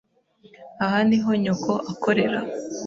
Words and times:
Aha 0.85 0.99
niho 1.07 1.31
nyoko 1.43 1.71
akorera? 1.91 2.39